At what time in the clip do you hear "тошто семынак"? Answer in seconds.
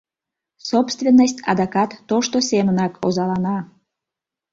2.09-2.93